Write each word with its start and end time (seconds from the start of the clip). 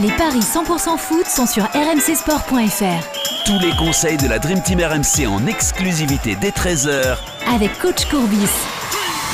Les 0.00 0.10
paris 0.12 0.38
100% 0.38 0.96
foot 0.96 1.26
sont 1.26 1.46
sur 1.46 1.64
rmcsport.fr. 1.64 3.44
Tous 3.44 3.58
les 3.58 3.74
conseils 3.76 4.16
de 4.16 4.28
la 4.28 4.38
Dream 4.38 4.62
Team 4.62 4.78
RMC 4.78 5.26
en 5.26 5.44
exclusivité 5.48 6.36
dès 6.40 6.50
13h 6.50 7.16
avec 7.52 7.76
coach 7.80 8.04
Courbis. 8.04 8.48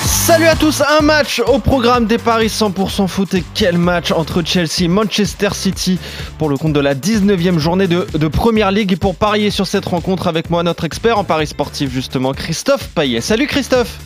Salut 0.07 0.47
à 0.47 0.57
tous, 0.57 0.83
un 0.99 1.03
match 1.03 1.43
au 1.47 1.59
programme 1.59 2.07
des 2.07 2.17
paris 2.17 2.47
100% 2.47 3.09
foot 3.09 3.35
et 3.35 3.45
quel 3.53 3.77
match 3.77 4.11
entre 4.11 4.43
Chelsea 4.43 4.85
et 4.85 4.89
Manchester 4.89 5.51
City 5.53 5.99
pour 6.39 6.49
le 6.49 6.57
compte 6.57 6.73
de 6.73 6.81
la 6.81 6.95
19e 6.95 7.59
journée 7.59 7.87
de, 7.87 8.07
de 8.15 8.29
Première 8.29 8.71
League 8.71 8.93
et 8.93 8.97
pour 8.97 9.17
parier 9.17 9.51
sur 9.51 9.67
cette 9.67 9.85
rencontre 9.85 10.29
avec 10.29 10.49
moi 10.49 10.63
notre 10.63 10.85
expert 10.85 11.19
en 11.19 11.25
paris 11.25 11.49
sportif 11.49 11.93
justement 11.93 12.33
Christophe 12.33 12.89
Payet. 12.95 13.21
Salut 13.21 13.49
Christophe 13.49 13.99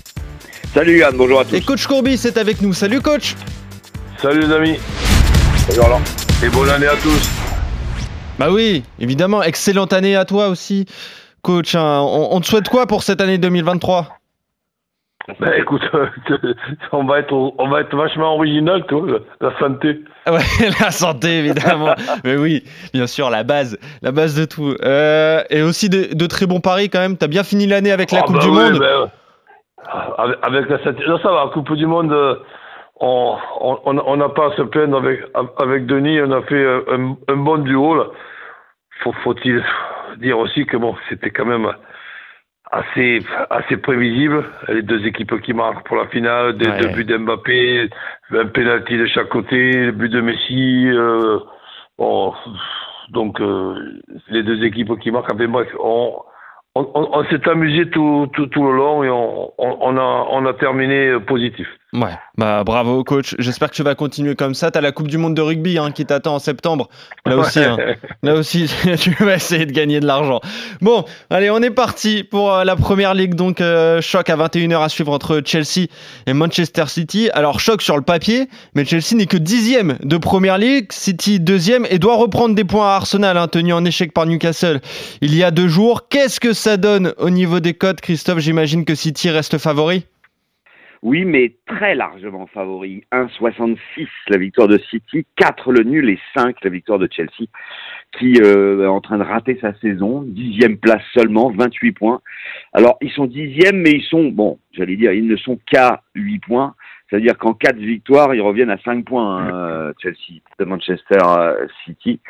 Salut 0.74 0.98
Yann, 0.98 1.14
bonjour 1.16 1.38
à 1.38 1.44
tous. 1.44 1.54
Et 1.54 1.60
coach 1.60 1.86
Courbis 1.86 2.20
est 2.24 2.36
avec 2.36 2.62
nous, 2.62 2.72
salut 2.72 3.00
coach 3.00 3.36
Salut 4.20 4.40
les 4.40 4.52
amis. 4.52 4.76
Salut 5.68 5.80
Roland. 5.82 6.00
Et 6.44 6.48
bonne 6.50 6.68
année 6.70 6.86
à 6.86 6.94
tous. 6.96 7.28
Bah 8.38 8.46
oui, 8.50 8.84
évidemment, 9.00 9.42
excellente 9.42 9.92
année 9.92 10.14
à 10.16 10.24
toi 10.24 10.48
aussi 10.48 10.86
coach. 11.42 11.74
hein. 11.74 12.00
On, 12.02 12.28
on 12.36 12.40
te 12.40 12.46
souhaite 12.46 12.68
quoi 12.68 12.86
pour 12.86 13.02
cette 13.02 13.20
année 13.20 13.38
2023 13.38 14.06
Bah 15.40 15.56
écoute, 15.58 15.82
on 16.92 17.04
va 17.04 17.18
être 17.18 17.32
on 17.32 17.68
va 17.68 17.80
être 17.80 17.96
vachement 17.96 18.34
original, 18.36 18.84
toi, 18.86 19.02
la 19.40 19.58
santé. 19.58 20.00
Ouais, 20.30 20.38
la 20.80 20.90
santé 20.92 21.38
évidemment. 21.38 21.94
Mais 22.24 22.36
oui, 22.36 22.62
bien 22.94 23.08
sûr, 23.08 23.30
la 23.30 23.42
base, 23.42 23.76
la 24.02 24.12
base 24.12 24.36
de 24.36 24.44
tout. 24.44 24.74
Euh, 24.84 25.42
et 25.50 25.62
aussi 25.62 25.88
de, 25.88 26.14
de 26.14 26.26
très 26.26 26.46
bons 26.46 26.60
paris 26.60 26.88
quand 26.90 27.00
même. 27.00 27.16
T'as 27.16 27.26
bien 27.28 27.42
fini 27.42 27.66
l'année 27.66 27.90
avec 27.90 28.12
la 28.12 28.20
Ah, 28.20 28.22
Coupe 28.22 28.36
bah 28.36 28.42
du 28.42 28.48
oui, 28.48 28.54
Monde. 28.54 28.78
bah, 28.78 29.10
avec, 30.18 30.38
avec 30.42 30.68
la 30.70 30.78
santé. 30.84 31.02
Non, 31.08 31.18
ça 31.20 31.30
va, 31.32 31.50
Coupe 31.52 31.72
du 31.74 31.86
Monde, 31.86 32.12
euh, 32.12 32.36
on 33.00 33.36
on- 33.60 33.80
on 33.84 33.98
on 34.06 34.16
n'a 34.16 34.28
pas 34.28 34.52
à 34.52 34.56
se 34.56 34.62
plaindre 34.62 34.96
avec 34.98 35.20
avec 35.58 35.86
Denis, 35.86 36.20
on 36.22 36.30
a 36.32 36.42
fait 36.42 36.64
un, 36.88 37.16
un 37.28 37.36
bon 37.36 37.58
duo 37.58 37.94
là. 37.96 38.06
Faut 39.00 39.12
faut-il 39.24 39.62
dire 40.18 40.38
aussi 40.38 40.66
que 40.66 40.76
bon, 40.76 40.96
c'était 41.08 41.30
quand 41.30 41.44
même 41.46 41.70
assez 42.70 43.20
assez 43.50 43.76
prévisible. 43.78 44.44
Les 44.68 44.82
deux 44.82 45.06
équipes 45.06 45.40
qui 45.40 45.52
marquent 45.54 45.86
pour 45.86 45.96
la 45.96 46.06
finale, 46.08 46.56
des 46.58 46.68
Ouais. 46.68 46.78
deux 46.78 46.88
buts 46.88 47.04
d'Mbappé, 47.04 47.88
un 48.32 48.46
penalty 48.46 48.98
de 48.98 49.06
chaque 49.06 49.28
côté, 49.28 49.72
le 49.86 49.92
but 49.92 50.10
de 50.10 50.20
Messi. 50.20 50.88
euh, 50.92 51.38
bon, 51.98 52.34
donc 53.10 53.40
euh, 53.40 53.74
les 54.28 54.42
deux 54.42 54.62
équipes 54.64 54.98
qui 55.00 55.10
marquent. 55.10 55.32
Bref, 55.34 55.68
on 55.80 56.14
on, 56.74 56.82
on- 56.94 57.08
on 57.12 57.24
s'est 57.24 57.48
amusé 57.48 57.88
tout, 57.90 58.28
tout, 58.34 58.46
tout 58.48 58.64
le 58.64 58.76
long 58.76 59.02
et 59.02 59.08
on, 59.10 59.50
on, 59.58 59.96
a, 59.96 60.26
on 60.30 60.46
a 60.46 60.52
terminé 60.54 61.18
positif. 61.26 61.66
Ouais, 61.94 62.18
bah 62.36 62.64
bravo 62.64 63.02
coach. 63.02 63.34
J'espère 63.38 63.70
que 63.70 63.74
tu 63.74 63.82
vas 63.82 63.94
continuer 63.94 64.34
comme 64.34 64.52
ça. 64.52 64.70
T'as 64.70 64.82
la 64.82 64.92
Coupe 64.92 65.08
du 65.08 65.16
Monde 65.16 65.34
de 65.34 65.40
rugby 65.40 65.78
hein, 65.78 65.90
qui 65.90 66.04
t'attend 66.04 66.34
en 66.34 66.38
septembre. 66.38 66.90
Là 67.24 67.38
aussi, 67.38 67.60
hein. 67.60 67.78
là 68.22 68.34
aussi, 68.34 68.70
tu 69.00 69.12
vas 69.20 69.36
essayer 69.36 69.64
de 69.64 69.72
gagner 69.72 69.98
de 69.98 70.06
l'argent. 70.06 70.40
Bon, 70.82 71.06
allez, 71.30 71.48
on 71.50 71.62
est 71.62 71.70
parti 71.70 72.24
pour 72.24 72.52
euh, 72.52 72.64
la 72.64 72.76
première 72.76 73.14
ligue. 73.14 73.34
Donc 73.34 73.62
euh, 73.62 74.02
choc 74.02 74.28
à 74.28 74.36
21h 74.36 74.84
à 74.84 74.88
suivre 74.90 75.12
entre 75.12 75.40
Chelsea 75.42 75.86
et 76.26 76.34
Manchester 76.34 76.84
City. 76.88 77.30
Alors 77.32 77.58
choc 77.58 77.80
sur 77.80 77.96
le 77.96 78.02
papier, 78.02 78.50
mais 78.74 78.84
Chelsea 78.84 79.14
n'est 79.14 79.26
que 79.26 79.38
dixième 79.38 79.96
de 80.02 80.18
première 80.18 80.58
ligue, 80.58 80.92
City 80.92 81.40
deuxième 81.40 81.86
et 81.88 81.98
doit 81.98 82.16
reprendre 82.16 82.54
des 82.54 82.64
points 82.64 82.88
à 82.88 82.96
Arsenal, 82.96 83.38
hein, 83.38 83.48
tenu 83.48 83.72
en 83.72 83.84
échec 83.86 84.12
par 84.12 84.26
Newcastle 84.26 84.80
il 85.22 85.34
y 85.34 85.42
a 85.42 85.50
deux 85.50 85.68
jours. 85.68 86.08
Qu'est-ce 86.08 86.40
que 86.40 86.52
ça 86.52 86.76
donne 86.76 87.14
au 87.18 87.30
niveau 87.30 87.60
des 87.60 87.74
cotes, 87.74 88.00
Christophe? 88.00 88.40
J'imagine 88.40 88.84
que 88.84 88.94
City 88.94 89.30
reste 89.30 89.58
favori. 89.58 90.04
Oui, 91.02 91.24
mais 91.24 91.54
très 91.66 91.94
largement 91.94 92.46
favori. 92.46 93.04
1,66 93.12 94.08
la 94.28 94.38
victoire 94.38 94.68
de 94.68 94.78
City, 94.90 95.24
4 95.36 95.72
le 95.72 95.84
nul 95.84 96.10
et 96.10 96.18
5 96.36 96.56
la 96.62 96.70
victoire 96.70 96.98
de 96.98 97.08
Chelsea, 97.10 97.46
qui 98.18 98.40
euh, 98.42 98.84
est 98.84 98.88
en 98.88 99.00
train 99.00 99.18
de 99.18 99.22
rater 99.22 99.58
sa 99.60 99.74
saison. 99.74 100.22
Dixième 100.22 100.76
place 100.78 101.02
seulement, 101.14 101.50
28 101.50 101.92
points. 101.92 102.20
Alors, 102.72 102.98
ils 103.00 103.12
sont 103.12 103.26
dixièmes, 103.26 103.80
mais 103.80 103.92
ils 103.92 104.04
sont, 104.04 104.24
bon, 104.24 104.58
j'allais 104.72 104.96
dire, 104.96 105.12
ils 105.12 105.26
ne 105.26 105.36
sont 105.36 105.58
qu'à 105.66 106.02
8 106.14 106.40
points. 106.40 106.74
C'est-à-dire 107.08 107.38
qu'en 107.38 107.54
4 107.54 107.76
victoires, 107.76 108.34
ils 108.34 108.42
reviennent 108.42 108.70
à 108.70 108.78
5 108.78 109.04
points, 109.04 109.38
hein, 109.38 109.92
Chelsea, 110.02 110.40
de 110.58 110.64
Manchester 110.64 111.18
euh, 111.24 111.66
City. 111.84 112.20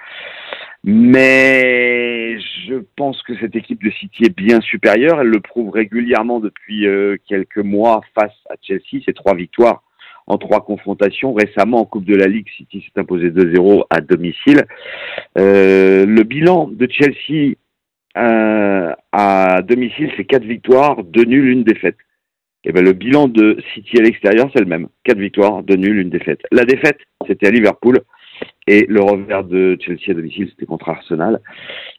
Mais 0.84 2.38
je 2.68 2.76
pense 2.96 3.22
que 3.22 3.36
cette 3.38 3.56
équipe 3.56 3.82
de 3.82 3.90
City 3.90 4.24
est 4.24 4.36
bien 4.36 4.60
supérieure. 4.60 5.20
Elle 5.20 5.28
le 5.28 5.40
prouve 5.40 5.70
régulièrement 5.70 6.40
depuis 6.40 6.86
euh, 6.86 7.16
quelques 7.26 7.58
mois 7.58 8.00
face 8.14 8.34
à 8.50 8.54
Chelsea. 8.62 9.02
C'est 9.04 9.14
trois 9.14 9.34
victoires 9.34 9.82
en 10.28 10.38
trois 10.38 10.64
confrontations. 10.64 11.32
Récemment, 11.32 11.80
en 11.80 11.84
Coupe 11.84 12.04
de 12.04 12.14
la 12.14 12.26
Ligue, 12.26 12.48
City 12.56 12.84
s'est 12.84 13.00
imposé 13.00 13.30
2-0 13.30 13.84
à 13.90 14.00
domicile. 14.00 14.64
Euh, 15.38 16.06
le 16.06 16.22
bilan 16.22 16.68
de 16.68 16.88
Chelsea 16.90 17.54
euh, 18.16 18.92
à 19.12 19.62
domicile, 19.62 20.10
c'est 20.16 20.24
quatre 20.24 20.44
victoires, 20.44 21.02
deux 21.02 21.24
nuls, 21.24 21.48
une 21.48 21.64
défaite. 21.64 21.96
Et 22.64 22.72
ben, 22.72 22.84
le 22.84 22.92
bilan 22.92 23.28
de 23.28 23.58
City 23.72 23.98
à 23.98 24.02
l'extérieur, 24.02 24.50
c'est 24.52 24.60
le 24.60 24.66
même. 24.66 24.88
Quatre 25.04 25.18
victoires, 25.18 25.62
deux 25.62 25.76
nuls, 25.76 25.98
une 25.98 26.10
défaite. 26.10 26.40
La 26.52 26.64
défaite, 26.64 26.98
c'était 27.26 27.46
à 27.46 27.50
Liverpool. 27.50 28.00
Et 28.66 28.86
le 28.88 29.00
revers 29.00 29.44
de 29.44 29.78
Chelsea 29.80 30.10
à 30.10 30.14
domicile, 30.14 30.48
c'était 30.50 30.66
contre 30.66 30.90
Arsenal. 30.90 31.40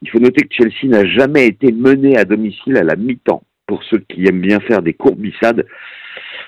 Il 0.02 0.10
faut 0.10 0.20
noter 0.20 0.48
que 0.48 0.54
Chelsea 0.54 0.86
n'a 0.86 1.06
jamais 1.06 1.48
été 1.48 1.72
mené 1.72 2.18
à 2.18 2.26
domicile 2.26 2.78
à 2.78 2.84
la 2.84 2.96
mi-temps. 2.96 3.44
Pour 3.66 3.84
ceux 3.84 4.00
qui 4.00 4.28
aiment 4.28 4.42
bien 4.42 4.60
faire 4.62 4.82
des 4.82 4.94
courbissades, 4.94 5.66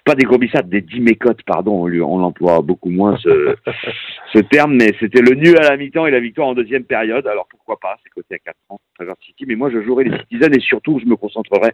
pas 0.06 0.16
des 0.16 0.26
courbissades, 0.26 0.70
des 0.70 0.82
dimécotes, 0.82 1.44
pardon, 1.44 1.86
on, 1.86 2.18
l'emploie 2.18 2.62
beaucoup 2.62 2.90
moins 2.90 3.18
ce, 3.18 3.56
ce 4.34 4.40
terme, 4.40 4.76
mais 4.76 4.96
c'était 5.00 5.22
le 5.22 5.36
nul 5.36 5.56
à 5.60 5.70
la 5.70 5.78
mi-temps 5.78 6.08
et 6.08 6.12
la 6.12 6.20
victoire 6.20 6.48
en 6.48 6.56
deuxième 6.56 6.84
période. 6.84 7.28
Alors 7.28 7.48
pourquoi 7.50 7.80
pas, 7.80 7.98
c'est 8.04 8.10
côté 8.10 8.36
à 8.36 8.40
4 8.40 8.56
ans, 8.70 8.80
travers 8.96 9.16
City, 9.26 9.46
mais 9.48 9.56
moi 9.56 9.70
je 9.72 9.82
jouerai 9.84 10.06
les 10.06 10.18
Citizens 10.20 10.52
et 10.52 10.60
surtout 10.62 11.00
je 11.00 11.06
me 11.06 11.16
concentrerai 11.16 11.74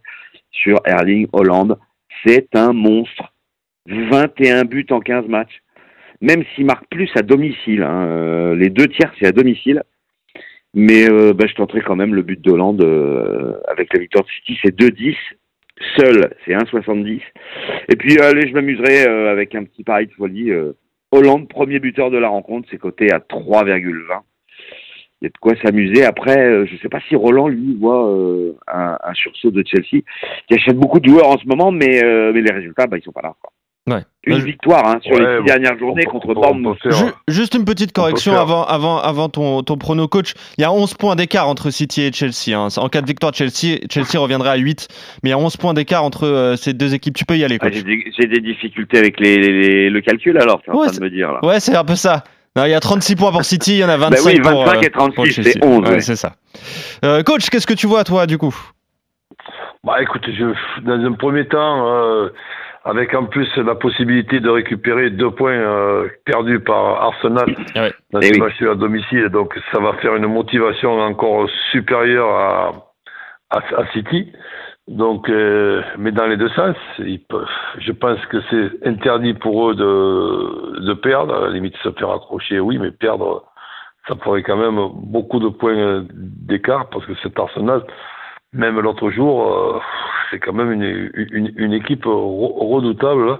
sur 0.51 0.79
Erling 0.85 1.27
Holland. 1.31 1.77
C'est 2.25 2.55
un 2.55 2.73
monstre. 2.73 3.33
21 3.87 4.65
buts 4.65 4.87
en 4.89 4.99
15 4.99 5.27
matchs 5.27 5.61
même 6.21 6.43
s'il 6.55 6.65
marque 6.65 6.87
plus 6.89 7.09
à 7.15 7.21
domicile. 7.21 7.83
hein, 7.83 8.07
euh, 8.07 8.55
les 8.55 8.69
deux 8.69 8.87
tiers, 8.87 9.13
c'est 9.19 9.27
à 9.27 9.31
domicile. 9.31 9.83
Mais 10.73 11.09
euh, 11.09 11.33
bah, 11.33 11.45
je 11.47 11.55
tenterai 11.55 11.81
quand 11.81 11.95
même 11.95 12.13
le 12.13 12.21
but 12.21 12.39
de 12.39 12.51
Hollande 12.51 12.81
euh, 12.81 13.53
avec 13.67 13.91
la 13.93 13.99
victoire 13.99 14.23
de 14.23 14.29
City, 14.29 14.59
c'est 14.63 14.77
2-10. 14.77 15.15
Seul, 15.97 16.35
c'est 16.45 16.53
1,70. 16.53 17.21
Et 17.89 17.95
puis, 17.95 18.19
allez, 18.19 18.47
je 18.47 18.53
m'amuserai 18.53 19.07
euh, 19.07 19.31
avec 19.31 19.55
un 19.55 19.63
petit 19.63 19.83
pari 19.83 20.05
de 20.05 20.11
folie. 20.13 20.51
Hollande, 21.11 21.47
premier 21.47 21.79
buteur 21.79 22.11
de 22.11 22.17
la 22.17 22.27
rencontre, 22.27 22.67
c'est 22.69 22.77
coté 22.77 23.11
à 23.11 23.17
3,20. 23.17 24.21
Il 25.19 25.25
y 25.25 25.27
a 25.27 25.29
de 25.29 25.37
quoi 25.39 25.55
s'amuser. 25.63 26.03
Après, 26.03 26.67
je 26.67 26.73
ne 26.73 26.77
sais 26.77 26.89
pas 26.89 26.99
si 27.07 27.15
Roland, 27.15 27.47
lui, 27.47 27.75
voit 27.79 28.13
un, 28.67 29.13
sursaut 29.15 29.49
de 29.49 29.63
Chelsea, 29.65 30.03
qui 30.47 30.53
achète 30.53 30.77
beaucoup 30.77 30.99
de 30.99 31.09
joueurs 31.09 31.29
en 31.29 31.37
ce 31.37 31.47
moment, 31.47 31.71
mais, 31.71 32.01
les 32.33 32.51
résultats, 32.51 32.85
bah, 32.85 32.97
ils 32.97 33.03
sont 33.03 33.11
pas 33.11 33.21
là. 33.23 33.33
Ouais. 33.87 34.03
Une 34.25 34.39
je- 34.39 34.43
victoire 34.45 34.85
hein, 34.85 34.99
sur 35.01 35.13
Ouais, 35.13 35.19
les 35.21 35.25
six 35.25 35.37
bon, 35.39 35.45
dernières 35.45 35.79
journées 35.79 36.03
on 36.07 36.11
contre 36.11 36.33
Bournemouth. 36.33 36.77
faire- 36.83 37.13
juste 37.29 37.53
une 37.55 37.63
petite 37.63 37.93
correction 37.93 38.37
avant, 38.37 38.65
avant, 38.65 38.97
avant 38.99 39.29
ton, 39.29 39.63
ton 39.63 39.77
prono 39.77 40.09
coach. 40.09 40.33
Il 40.57 40.61
y 40.61 40.65
a 40.65 40.71
11 40.73 40.93
points 40.95 41.15
d'écart 41.15 41.47
entre 41.47 41.69
City 41.69 42.01
et 42.01 42.11
Chelsea. 42.11 42.53
hein. 42.53 42.67
En 42.77 42.89
cas 42.89 43.01
de 43.01 43.07
victoire 43.07 43.31
de 43.31 43.37
Chelsea, 43.37 43.77
Chelsea 43.89 44.19
reviendrait 44.19 44.49
à 44.49 44.55
8. 44.57 44.89
Mais 45.23 45.29
il 45.29 45.31
y 45.31 45.33
a 45.33 45.37
11 45.37 45.55
points 45.55 45.73
d'écart 45.73 46.03
entre 46.03 46.25
euh, 46.27 46.55
ces 46.57 46.73
deux 46.73 46.93
équipes. 46.93 47.15
Tu 47.15 47.23
peux 47.23 47.37
y 47.37 47.45
aller, 47.45 47.57
Ah, 47.61 47.69
coach. 47.69 47.75
j'ai 47.75 47.83
des, 47.83 48.27
des 48.27 48.41
difficultés 48.41 48.97
avec 48.97 49.19
les, 49.21 49.37
les- 49.37 49.89
le 49.89 50.01
calcul 50.01 50.37
alors, 50.37 50.61
tu 50.61 50.69
es 50.69 50.73
en 50.73 50.77
Ouais, 50.79 50.87
train 50.87 50.97
de 50.97 51.03
me 51.03 51.09
dire 51.09 51.31
là. 51.31 51.39
Ouais, 51.45 51.61
c'est 51.61 51.75
un 51.77 51.85
peu 51.85 51.95
ça. 51.95 52.25
Non, 52.57 52.65
il 52.65 52.71
y 52.71 52.73
a 52.73 52.79
36 52.81 53.15
points 53.15 53.31
pour 53.31 53.45
City, 53.45 53.75
il 53.75 53.77
y 53.79 53.83
en 53.85 53.89
a 53.89 53.95
25 53.97 54.23
Bah 54.23 54.29
oui, 54.29 54.39
pour, 54.41 54.65
25 54.65 54.83
et 54.83 54.85
euh, 54.87 54.89
36, 54.91 55.15
pour 55.15 55.25
c'est 55.27 55.31
Chelsea. 55.31 55.59
11, 55.63 55.79
Ouais, 55.87 55.89
ouais. 55.95 55.99
c'est 56.01 56.15
ça. 56.17 56.33
Euh, 57.05 57.23
coach, 57.23 57.49
qu'est-ce 57.49 57.67
que 57.67 57.73
tu 57.75 57.87
vois, 57.87 58.03
toi, 58.03 58.25
du 58.25 58.37
coup? 58.37 58.53
Bah 59.83 60.01
écoute, 60.01 60.23
je, 60.27 60.45
dans 60.83 61.05
un 61.05 61.13
premier 61.13 61.45
temps, 61.47 61.87
euh, 61.87 62.29
avec 62.87 63.13
en 63.13 63.25
plus 63.25 63.47
la 63.57 63.75
possibilité 63.75 64.39
de 64.39 64.49
récupérer 64.49 65.09
deux 65.09 65.31
points 65.31 65.51
euh, 65.51 66.07
perdus 66.25 66.59
par 66.61 67.03
Arsenal 67.03 67.45
Ah 67.75 67.83
ouais. 67.83 67.93
dans 68.11 68.19
Eh 68.21 68.25
ce 68.27 68.33
oui. 68.33 68.39
match 68.39 68.61
à 68.61 68.75
domicile, 68.75 69.29
donc 69.29 69.57
ça 69.71 69.79
va 69.79 69.93
faire 69.93 70.15
une 70.15 70.27
motivation 70.27 70.99
encore 70.99 71.49
supérieure 71.71 72.29
à, 72.29 72.71
à, 73.51 73.57
à 73.81 73.87
City. 73.93 74.31
Donc, 74.87 75.29
euh, 75.29 75.81
mais 75.97 76.13
dans 76.13 76.27
les 76.27 76.37
deux 76.37 76.47
sens, 76.49 76.77
ils 76.99 77.19
peuvent, 77.19 77.45
je 77.79 77.91
pense 77.91 78.25
que 78.27 78.37
c'est 78.49 78.87
interdit 78.87 79.33
pour 79.33 79.69
eux 79.69 79.75
de, 79.75 80.79
de 80.79 80.93
perdre. 80.93 81.35
À 81.35 81.41
la 81.41 81.49
limite, 81.49 81.75
se 81.83 81.91
faire 81.91 82.09
accrocher, 82.11 82.61
oui, 82.61 82.77
mais 82.77 82.91
perdre, 82.91 83.43
ça 84.07 84.15
ferait 84.23 84.43
quand 84.43 84.55
même 84.55 84.79
beaucoup 85.03 85.39
de 85.41 85.49
points 85.49 86.05
d'écart 86.13 86.87
parce 86.89 87.05
que 87.05 87.15
cet 87.21 87.37
Arsenal, 87.37 87.83
même 88.53 88.79
l'autre 88.79 89.09
jour, 89.09 89.51
euh, 89.75 89.79
c'est 90.29 90.39
quand 90.39 90.53
même 90.53 90.71
une, 90.71 91.11
une, 91.15 91.51
une 91.55 91.73
équipe 91.73 92.05
re- 92.05 92.73
redoutable 92.73 93.27
là, 93.27 93.39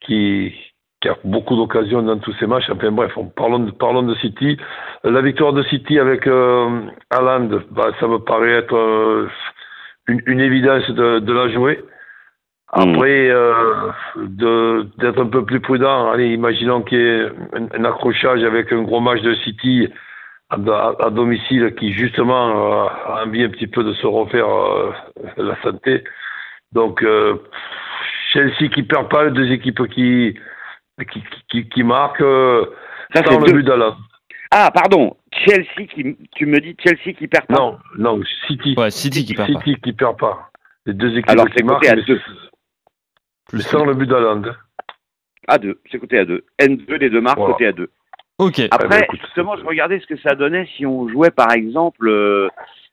qui, 0.00 0.52
qui 1.00 1.08
a 1.08 1.16
beaucoup 1.24 1.56
d'occasions 1.56 2.02
dans 2.02 2.18
tous 2.18 2.34
ces 2.40 2.46
matchs. 2.46 2.70
Enfin 2.70 2.90
bref, 2.90 3.12
on, 3.16 3.26
parlons, 3.26 3.60
de, 3.60 3.70
parlons 3.70 4.02
de 4.02 4.14
City. 4.16 4.56
La 5.02 5.20
victoire 5.22 5.52
de 5.52 5.62
City 5.64 5.98
avec 5.98 6.26
euh, 6.26 6.80
Haaland, 7.10 7.48
bah, 7.70 7.90
ça 8.00 8.06
me 8.08 8.18
paraît 8.18 8.52
être 8.52 8.76
euh, 8.76 9.28
une, 10.08 10.20
une 10.26 10.40
évidence 10.40 10.88
de, 10.90 11.18
de 11.18 11.32
la 11.32 11.48
jouer. 11.50 11.82
Après, 12.76 13.28
euh, 13.30 13.54
de- 14.16 14.88
d'être 14.98 15.20
un 15.22 15.28
peu 15.28 15.44
plus 15.44 15.60
prudent, 15.60 16.10
allez, 16.10 16.32
imaginons 16.34 16.82
qu'il 16.82 16.98
y 16.98 17.02
ait 17.02 17.28
un, 17.52 17.68
un 17.78 17.84
accrochage 17.84 18.42
avec 18.42 18.72
un 18.72 18.82
gros 18.82 19.00
match 19.00 19.20
de 19.22 19.34
City 19.44 19.88
à, 20.54 21.10
domicile 21.10 21.74
qui 21.78 21.92
justement 21.92 22.84
euh, 22.84 22.88
a 23.06 23.24
envie 23.26 23.42
un 23.44 23.48
petit 23.50 23.66
peu 23.66 23.84
de 23.84 23.92
se 23.94 24.06
refaire 24.06 24.48
euh, 24.48 24.92
la 25.36 25.60
santé. 25.62 26.04
Donc, 26.72 27.02
euh, 27.02 27.36
Chelsea 28.32 28.68
qui 28.74 28.82
perd 28.82 29.08
pas, 29.08 29.24
les 29.24 29.30
deux 29.30 29.50
équipes 29.52 29.86
qui, 29.88 30.36
qui, 31.10 31.22
qui, 31.48 31.68
qui 31.68 31.82
marquent 31.82 32.20
euh, 32.22 32.66
Ça, 33.14 33.22
sans 33.24 33.38
le 33.40 33.46
deux. 33.46 33.52
but 33.54 33.62
d'Alain. 33.64 33.96
Ah, 34.50 34.70
pardon. 34.72 35.16
Chelsea 35.32 35.86
qui, 35.94 36.16
tu 36.34 36.46
me 36.46 36.60
dis 36.60 36.76
Chelsea 36.78 37.14
qui 37.16 37.26
perd 37.28 37.46
pas. 37.46 37.54
Non, 37.58 37.78
non, 37.98 38.20
City. 38.46 38.74
Ouais, 38.76 38.90
City 38.90 39.24
qui 39.24 39.34
perd 39.34 39.52
pas. 39.52 39.58
City 39.60 39.80
qui 39.80 39.92
perd 39.92 40.18
pas. 40.18 40.50
Les 40.86 40.94
deux 40.94 41.10
équipes 41.12 41.30
Alors, 41.30 41.46
qui 41.46 41.54
c'est 41.56 41.64
marquent, 41.64 41.80
côté 41.80 41.90
à 41.92 41.96
mais 41.96 42.02
deux. 42.02 42.20
mais 43.52 43.60
sans 43.62 43.84
le 43.84 43.94
but 43.94 44.06
d'Alain. 44.08 44.42
À 45.46 45.58
2, 45.58 45.78
c'est 45.90 45.98
côté 45.98 46.18
à 46.18 46.24
2. 46.24 46.42
N2, 46.60 46.94
les 46.94 47.10
deux 47.10 47.20
marques, 47.20 47.36
Voilà. 47.38 47.52
côté 47.52 47.66
à 47.66 47.72
2. 47.72 47.90
Ok. 48.38 48.60
Après, 48.70 48.88
bah, 48.88 48.98
écoute, 49.04 49.20
justement, 49.22 49.56
je 49.56 49.64
regardais 49.64 50.00
ce 50.00 50.06
que 50.06 50.16
ça 50.18 50.34
donnait 50.34 50.66
si 50.76 50.84
on 50.86 51.08
jouait 51.08 51.30
par 51.30 51.52
exemple 51.52 52.08
euh, 52.08 52.48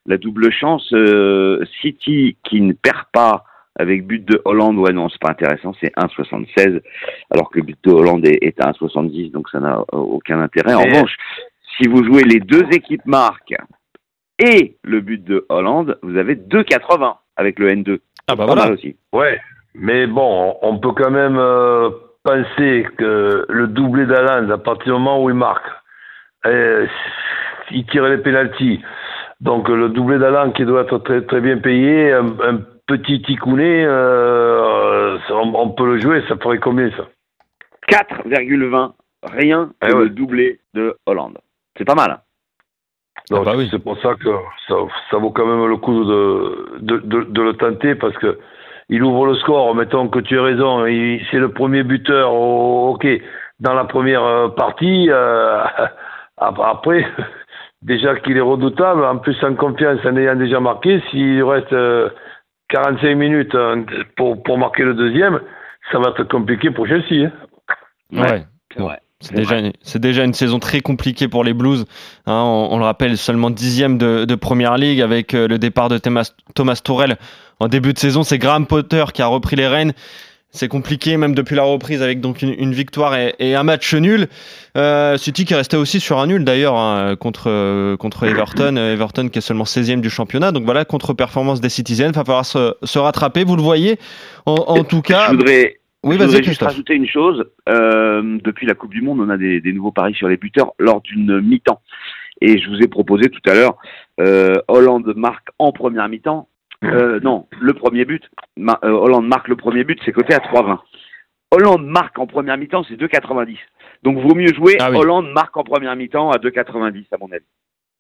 la 0.06 0.18
double 0.18 0.52
chance 0.52 0.88
euh, 0.94 1.64
City 1.82 2.38
qui 2.44 2.62
ne 2.62 2.74
perd 2.74 3.06
pas 3.12 3.46
avec 3.78 4.06
but 4.06 4.24
de 4.24 4.42
Hollande. 4.46 4.78
Ouais, 4.78 4.94
non, 4.94 5.10
c'est 5.10 5.22
pas 5.22 5.32
intéressant, 5.32 5.74
c'est 5.82 5.94
1,76 5.96 6.82
alors 7.32 7.50
que 7.50 7.60
le 7.60 7.66
but 7.66 7.78
de 7.84 7.92
Hollande 7.92 8.26
est, 8.28 8.38
est 8.42 8.62
à 8.62 8.72
1,70 8.72 9.32
donc 9.32 9.50
ça 9.50 9.60
n'a 9.60 9.80
euh, 9.80 9.98
aucun 9.98 10.40
intérêt. 10.42 10.76
En 10.76 10.84
revanche, 10.84 11.16
si 11.78 11.88
vous 11.88 12.04
jouez 12.04 12.24
les 12.24 12.40
deux 12.40 12.66
équipes 12.72 13.06
marques 13.06 13.56
et 14.38 14.78
le 14.84 15.02
but 15.02 15.24
de 15.24 15.46
Hollande, 15.50 15.98
vous 16.04 16.18
avez 16.18 16.36
2,80 16.36 17.16
avec 17.36 17.58
le 17.60 17.70
N2. 17.70 18.00
Ah 18.28 18.36
bah 18.36 18.46
Pas 18.46 18.46
voilà. 18.46 18.64
mal 18.64 18.74
aussi. 18.74 18.96
Ouais, 19.14 19.40
mais 19.74 20.06
bon, 20.06 20.56
on 20.62 20.78
peut 20.80 20.92
quand 20.92 21.12
même 21.12 21.38
euh, 21.38 21.90
penser 22.24 22.88
que 22.98 23.46
le 23.50 23.68
doublé 23.68 24.06
d'Alan, 24.06 24.50
à 24.50 24.58
partir 24.58 24.86
du 24.86 24.92
moment 24.92 25.24
où 25.24 25.30
il 25.30 25.36
marque, 25.36 25.66
euh, 26.46 26.86
il 27.72 27.86
tire 27.88 28.06
les 28.08 28.18
pénalties. 28.18 28.82
Donc 29.40 29.68
le 29.70 29.90
doublé 29.90 30.20
d'Alan 30.20 30.52
qui 30.52 30.66
doit 30.66 30.82
être 30.82 31.00
très, 31.00 31.22
très 31.24 31.42
bien 31.42 31.58
payé, 31.58 32.12
un, 32.14 32.28
un 32.44 32.58
petit 32.88 33.22
ticounet, 33.22 33.86
euh, 33.86 35.18
ça, 35.28 35.36
on, 35.36 35.54
on 35.56 35.70
peut 35.70 35.86
le 35.86 36.00
jouer, 36.00 36.24
ça 36.28 36.36
ferait 36.38 36.60
combien 36.60 36.90
ça? 36.92 37.08
4,20 37.90 38.92
rien 39.24 39.70
que 39.82 39.88
Eh 39.88 39.94
ouais. 39.94 40.04
le 40.04 40.10
doublé 40.10 40.60
de 40.74 40.96
Hollande. 41.06 41.38
C'est 41.78 41.86
pas 41.86 41.96
mal. 41.96 42.12
hein. 42.12 42.20
Donc, 43.30 43.46
bah 43.46 43.54
oui. 43.56 43.68
C'est 43.72 43.82
pour 43.84 43.98
ça 44.02 44.16
que 44.16 44.30
ça, 44.68 44.76
ça 45.10 45.18
vaut 45.18 45.32
quand 45.32 45.46
même 45.46 45.68
le 45.68 45.78
coup 45.78 46.04
de, 46.04 46.78
de, 46.80 46.98
de, 46.98 47.22
de 47.24 47.42
le 47.42 47.54
tenter 47.54 47.96
parce 47.96 48.18
que 48.18 48.38
il 48.92 49.02
ouvre 49.04 49.26
le 49.26 49.36
score. 49.36 49.74
Mettons 49.74 50.08
que 50.08 50.20
tu 50.20 50.38
as 50.40 50.44
raison, 50.44 50.86
c'est 51.32 51.38
le 51.40 51.50
premier 51.52 51.82
buteur. 51.84 52.32
oh, 52.32 52.92
ok, 52.94 53.08
dans 53.60 53.74
la 53.74 53.86
première 53.86 54.24
euh, 54.24 54.50
partie. 54.50 55.08
euh, 55.10 55.64
ap- 56.38 56.60
après, 56.64 57.06
déjà 57.82 58.16
qu'il 58.18 58.38
est 58.38 58.42
redoutable, 58.42 59.04
en 59.04 59.18
plus 59.18 59.36
en 59.44 59.56
confiance 59.56 60.00
en 60.06 60.16
ayant 60.18 60.36
déjà 60.36 60.60
marqué, 60.60 61.02
s'il 61.10 61.44
reste 61.44 61.74
euh, 61.74 62.10
45 62.70 63.16
minutes 63.16 63.56
euh, 63.56 63.84
pour, 64.16 64.42
pour 64.44 64.58
marquer 64.58 64.84
le 64.84 64.94
deuxième, 64.94 65.40
ça 65.92 65.98
va 66.00 66.10
être 66.10 66.24
compliqué 66.30 66.70
pour 66.72 66.86
Chelsea. 66.88 67.26
hein. 67.26 67.32
Ouais. 68.14 68.44
C'est 68.74 68.82
vrai. 68.82 69.00
C'est 69.24 69.36
déjà, 69.36 69.60
une- 69.60 69.74
c'est 69.82 70.00
déjà 70.02 70.24
une 70.24 70.34
saison 70.34 70.58
très 70.58 70.80
compliquée 70.82 71.28
pour 71.28 71.44
les 71.44 71.54
Blues. 71.54 71.86
hein. 72.26 72.34
on, 72.44 72.70
on 72.72 72.78
le 72.80 72.86
rappelle, 72.86 73.18
seulement 73.18 73.52
dixième 73.52 73.98
de, 74.00 74.26
de 74.26 74.36
Première 74.36 74.78
Ligue 74.78 75.00
avec 75.00 75.36
euh, 75.36 75.48
le 75.48 75.60
départ 75.60 75.90
de 75.90 76.00
Thomas, 76.00 76.32
Thomas 76.56 76.82
Tourel 76.84 77.18
en 77.62 77.68
début 77.68 77.94
de 77.94 78.00
saison. 78.00 78.24
C'est 78.24 78.40
Graham 78.40 78.66
Potter 78.66 79.06
qui 79.14 79.22
a 79.22 79.28
repris 79.28 79.56
les 79.56 79.68
rênes. 79.68 79.94
C'est 80.50 80.68
compliqué 80.68 81.16
même 81.16 81.34
depuis 81.34 81.56
la 81.56 81.64
reprise 81.64 82.02
avec 82.02 82.20
donc 82.20 82.42
une, 82.42 82.54
une 82.58 82.74
victoire 82.74 83.16
et, 83.16 83.36
et 83.40 83.56
un 83.56 83.64
match 83.64 83.94
nul. 83.94 84.28
Euh, 84.76 85.16
City 85.16 85.46
qui 85.46 85.56
restait 85.56 85.78
aussi 85.78 86.02
sur 86.02 86.20
un 86.20 86.28
nul 86.28 86.44
d'ailleurs 86.44 86.76
hein, 86.76 87.16
contre, 87.16 87.96
contre 87.96 88.26
Everton. 88.26 88.76
Everton 88.76 89.30
qui 89.30 89.38
est 89.38 89.42
seulement 89.42 89.64
16e 89.64 90.02
du 90.02 90.10
championnat. 90.10 90.52
Donc 90.52 90.66
voilà, 90.66 90.84
contre-performance 90.84 91.62
des 91.62 91.70
Citizens. 91.70 92.10
Il 92.10 92.16
va 92.16 92.26
falloir 92.26 92.46
se, 92.46 92.74
se 92.84 93.00
rattraper, 93.00 93.46
vous 93.46 93.56
le 93.56 93.62
voyez. 93.62 93.98
En, 94.46 94.56
en 94.56 94.84
tout 94.84 95.02
cas, 95.02 95.28
Je 95.30 95.38
voudrais, 95.38 95.78
oui, 96.04 96.16
je 96.16 96.20
vas-y 96.20 96.28
voudrais 96.28 96.44
juste 96.44 96.64
rajouter 96.64 96.96
une 96.96 97.08
chose. 97.08 97.46
Euh, 97.70 98.40
depuis 98.44 98.66
la 98.66 98.74
Coupe 98.74 98.92
du 98.92 99.02
Monde, 99.02 99.20
on 99.22 99.30
a 99.30 99.38
des, 99.38 99.62
des 99.62 99.72
nouveaux 99.72 99.92
paris 99.92 100.16
sur 100.16 100.28
les 100.28 100.38
buteurs 100.38 100.74
lors 100.80 101.00
d'une 101.02 101.40
mi-temps. 101.40 101.80
Et 102.42 102.60
je 102.60 102.68
vous 102.70 102.80
ai 102.82 102.88
proposé 102.88 103.30
tout 103.30 103.42
à 103.48 103.54
l'heure, 103.54 103.78
euh, 104.20 104.56
Hollande 104.68 105.14
marque 105.16 105.50
en 105.60 105.72
première 105.72 106.10
mi-temps. 106.10 106.48
Euh, 106.84 107.20
non, 107.22 107.48
le 107.60 107.74
premier 107.74 108.06
but. 108.06 108.24
Ma- 108.58 108.80
euh, 108.84 108.90
Hollande 108.90 109.28
marque 109.28 109.48
le 109.48 109.56
premier 109.56 109.84
but, 109.84 110.00
c'est 110.04 110.12
coté 110.12 110.34
à 110.34 110.40
3,20. 110.40 110.80
Hollande 111.52 111.86
marque 111.86 112.18
en 112.18 112.28
première 112.28 112.58
mi-temps, 112.58 112.84
c'est 112.88 112.96
2,90. 112.96 113.58
Donc 114.04 114.18
vaut 114.20 114.36
mieux 114.36 114.54
jouer 114.54 114.78
Ah 114.80 114.90
oui. 114.90 114.98
Hollande 114.98 115.32
marque 115.32 115.56
en 115.58 115.64
première 115.64 115.96
mi-temps 115.96 116.32
à 116.32 116.38
2,90 116.38 117.06
à 117.12 117.18
mon 117.20 117.32
avis. 117.32 117.46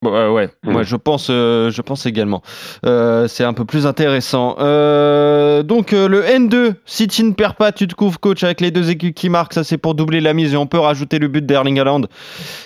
Ouais, 0.03 0.27
ouais, 0.29 0.49
Mm. 0.63 0.71
moi 0.71 0.81
je 0.81 0.95
pense, 0.95 1.27
euh, 1.29 1.69
je 1.69 1.79
pense 1.83 2.07
également. 2.07 2.41
Euh, 2.87 3.27
c'est 3.27 3.43
un 3.43 3.53
peu 3.53 3.65
plus 3.65 3.85
intéressant. 3.85 4.55
Euh, 4.59 5.61
donc 5.61 5.93
euh, 5.93 6.07
le 6.07 6.23
N2, 6.23 6.73
si 6.85 7.07
tu 7.07 7.23
ne 7.23 7.33
perds 7.33 7.53
pas, 7.53 7.71
tu 7.71 7.85
te 7.87 7.93
couvres 7.93 8.19
coach 8.19 8.43
avec 8.43 8.61
les 8.61 8.71
deux 8.71 8.89
équipes 8.89 9.13
qui 9.13 9.29
marquent. 9.29 9.53
Ça 9.53 9.63
c'est 9.63 9.77
pour 9.77 9.93
doubler 9.93 10.19
la 10.19 10.33
mise 10.33 10.55
et 10.55 10.57
on 10.57 10.65
peut 10.65 10.79
rajouter 10.79 11.19
le 11.19 11.27
but 11.27 11.45
d'Erling 11.45 11.79
Haaland. 11.79 12.01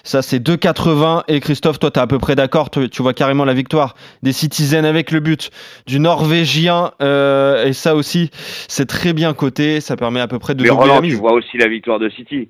Ça 0.05 0.21
c'est 0.21 0.39
2,80 0.39 1.23
et 1.27 1.41
Christophe, 1.41 1.77
toi 1.77 1.91
t'es 1.91 1.99
à 1.99 2.07
peu 2.07 2.19
près 2.19 2.35
d'accord. 2.35 2.69
Tu, 2.69 2.89
tu 2.89 3.01
vois 3.01 3.13
carrément 3.13 3.43
la 3.43 3.53
victoire 3.53 3.95
des 4.23 4.31
Citizens 4.31 4.85
avec 4.85 5.11
le 5.11 5.19
but 5.19 5.51
du 5.87 5.99
Norvégien 5.99 6.91
euh, 7.01 7.65
et 7.65 7.73
ça 7.73 7.95
aussi 7.95 8.29
c'est 8.69 8.85
très 8.87 9.11
bien 9.11 9.33
coté. 9.33 9.81
Ça 9.81 9.97
permet 9.97 10.21
à 10.21 10.27
peu 10.29 10.39
près 10.39 10.55
de 10.55 10.63
Mais 10.63 10.69
doubler 10.69 10.87
la 10.87 10.93
Roland, 10.93 11.01
tu 11.01 11.07
mise. 11.11 11.19
vois 11.19 11.33
aussi 11.33 11.57
la 11.57 11.67
victoire 11.67 11.99
de 11.99 12.07
City. 12.07 12.49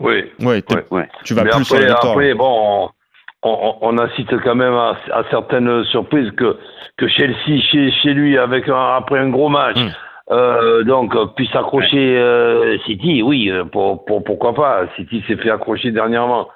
Oui. 0.00 0.24
Ouais, 0.40 0.64
Ouais. 0.70 0.84
Ouais. 0.90 1.08
tu 1.22 1.34
vas 1.34 1.44
Mais 1.44 1.50
plus 1.50 1.64
sur 1.66 1.74
la 1.78 1.86
victoire. 1.88 2.12
après, 2.12 2.32
bon, 2.32 2.48
on, 2.86 2.88
on, 3.44 3.76
on 3.80 3.98
assiste 3.98 4.36
quand 4.42 4.54
même 4.54 4.72
à, 4.74 4.96
à 5.12 5.22
certaines 5.30 5.84
surprises 5.84 6.30
que, 6.32 6.56
que 6.96 7.06
Chelsea, 7.08 7.60
chez, 7.70 7.90
chez 7.90 8.14
lui, 8.14 8.38
avec 8.38 8.68
un- 8.68 8.96
après 8.96 9.18
un 9.18 9.28
gros 9.28 9.48
match, 9.48 9.76
Mm. 9.78 9.88
euh, 10.32 10.82
donc 10.84 11.14
euh, 11.14 11.26
puisse 11.36 11.54
accrocher 11.54 12.16
euh, 12.18 12.78
City. 12.86 13.22
Oui, 13.22 13.50
pour, 13.72 14.04
pour, 14.06 14.24
pourquoi 14.24 14.54
pas. 14.54 14.86
City 14.96 15.22
s'est 15.26 15.36
fait 15.36 15.50
accrocher 15.50 15.90
dernièrement. 15.90 16.48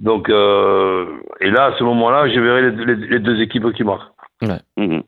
Donc, 0.00 0.28
euh, 0.28 1.06
et 1.40 1.50
là, 1.50 1.66
à 1.66 1.72
ce 1.78 1.84
moment-là, 1.84 2.28
je 2.28 2.40
verrai 2.40 2.70
les, 2.70 2.84
les- 2.84 3.06
les 3.08 3.18
deux 3.20 3.40
équipes 3.40 3.72
qui 3.72 3.84
marquent. 3.84 4.10
Mhm. 4.42 4.50
Ouais. 4.92 5.02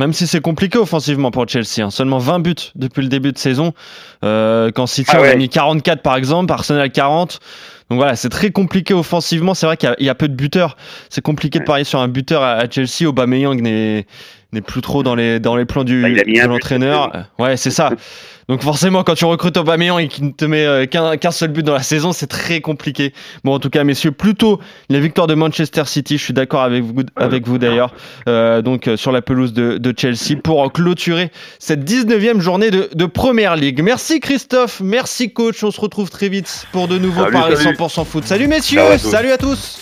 Même 0.00 0.14
si 0.14 0.26
c'est 0.26 0.40
compliqué 0.40 0.78
offensivement 0.78 1.30
pour 1.30 1.46
Chelsea, 1.46 1.80
hein. 1.84 1.90
seulement 1.90 2.16
20 2.16 2.38
buts 2.38 2.54
depuis 2.74 3.02
le 3.02 3.08
début 3.08 3.32
de 3.32 3.38
saison. 3.38 3.74
Euh, 4.24 4.70
quand 4.74 4.86
City 4.86 5.10
Ah 5.12 5.18
a 5.20 5.34
mis 5.36 5.50
44 5.50 6.00
par 6.00 6.16
exemple, 6.16 6.50
Arsenal 6.50 6.90
40. 6.90 7.38
Donc 7.90 7.98
voilà, 7.98 8.16
c'est 8.16 8.30
très 8.30 8.50
compliqué 8.50 8.94
offensivement. 8.94 9.52
C'est 9.52 9.66
vrai 9.66 9.76
qu'il 9.76 9.90
y 9.90 9.92
a- 9.92 9.96
il 9.98 10.06
y, 10.06 10.08
a 10.08 10.14
peu 10.14 10.28
de 10.28 10.34
buteurs. 10.34 10.78
C'est 11.10 11.20
compliqué 11.20 11.58
de 11.58 11.64
parier 11.64 11.84
sur 11.84 12.00
un 12.00 12.08
buteur 12.08 12.42
à, 12.42 12.52
à 12.52 12.70
Chelsea. 12.70 13.06
Aubameyang 13.06 13.60
n'est 13.60 14.06
n'est 14.52 14.60
plus 14.60 14.80
trop 14.80 15.02
dans 15.02 15.14
les 15.14 15.40
dans 15.40 15.56
les 15.56 15.64
plans 15.64 15.84
du 15.84 16.02
Bah, 16.02 16.08
de 16.08 16.48
l'entraîneur. 16.48 17.12
Ouais, 17.38 17.56
c'est 17.56 17.70
ça. 17.70 17.90
Donc 18.48 18.62
forcément, 18.62 19.04
quand 19.04 19.14
tu 19.14 19.24
recrutes 19.26 19.56
Aubameyang 19.56 20.00
et 20.00 20.08
qu'il 20.08 20.24
ne 20.24 20.32
te 20.32 20.44
met 20.44 20.66
euh, 20.66 20.84
qu'un 20.84 21.30
seul 21.30 21.50
but 21.50 21.62
dans 21.64 21.72
la 21.74 21.84
saison, 21.84 22.10
c'est 22.12 22.26
très 22.26 22.60
compliqué. 22.60 23.12
Bon, 23.44 23.54
en 23.54 23.60
tout 23.60 23.70
cas, 23.70 23.84
messieurs, 23.84 24.10
plutôt 24.10 24.58
la 24.88 24.98
victoire 24.98 25.28
de 25.28 25.34
Manchester 25.34 25.84
City. 25.86 26.18
Je 26.18 26.24
suis 26.24 26.32
d'accord 26.34 26.62
avec 26.62 26.82
vous, 26.82 27.04
avec 27.14 27.46
vous 27.46 27.58
d'ailleurs. 27.58 27.94
Euh, 28.28 28.60
donc 28.60 28.88
euh, 28.88 28.96
sur 28.96 29.12
la 29.12 29.22
pelouse 29.22 29.52
de, 29.52 29.78
de 29.78 29.94
Chelsea 29.96 30.34
pour 30.42 30.72
clôturer 30.72 31.30
cette 31.60 31.88
19e 31.88 32.40
journée 32.40 32.72
de, 32.72 32.90
de 32.92 33.06
Première 33.06 33.54
Ligue. 33.54 33.82
Merci 33.84 34.18
Christophe, 34.18 34.80
merci 34.80 35.32
coach. 35.32 35.62
On 35.62 35.70
se 35.70 35.80
retrouve 35.80 36.10
très 36.10 36.28
vite 36.28 36.66
pour 36.72 36.88
de 36.88 36.98
nouveaux 36.98 37.20
Salut, 37.22 37.32
paris 37.32 37.56
salut. 37.56 37.76
100% 37.76 38.04
foot. 38.04 38.24
Salut 38.24 38.48
messieurs, 38.48 38.78
Ciao 38.80 38.90
à 38.90 38.98
tous. 38.98 39.10
salut 39.10 39.30
à 39.30 39.38
tous. 39.38 39.80